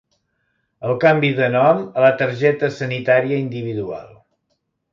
El 0.87 0.93
canvi 1.03 1.29
de 1.41 1.49
nom 1.57 1.83
a 1.83 2.03
la 2.07 2.11
targeta 2.23 2.73
sanitària 2.79 3.41
individual. 3.45 4.09